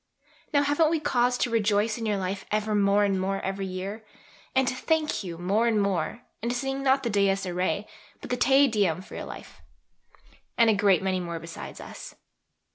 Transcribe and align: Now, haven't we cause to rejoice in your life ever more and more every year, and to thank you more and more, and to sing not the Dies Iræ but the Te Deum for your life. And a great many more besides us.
Now, 0.51 0.63
haven't 0.63 0.89
we 0.89 0.99
cause 0.99 1.37
to 1.37 1.51
rejoice 1.51 1.99
in 1.99 2.07
your 2.07 2.17
life 2.17 2.43
ever 2.49 2.73
more 2.73 3.03
and 3.03 3.21
more 3.21 3.39
every 3.41 3.67
year, 3.67 4.03
and 4.55 4.67
to 4.67 4.73
thank 4.73 5.23
you 5.23 5.37
more 5.37 5.67
and 5.67 5.79
more, 5.79 6.23
and 6.41 6.49
to 6.49 6.57
sing 6.57 6.81
not 6.81 7.03
the 7.03 7.09
Dies 7.11 7.45
Iræ 7.45 7.85
but 8.19 8.31
the 8.31 8.35
Te 8.37 8.67
Deum 8.67 9.03
for 9.03 9.13
your 9.13 9.25
life. 9.25 9.61
And 10.57 10.71
a 10.71 10.73
great 10.73 11.03
many 11.03 11.19
more 11.19 11.37
besides 11.39 11.79
us. 11.79 12.15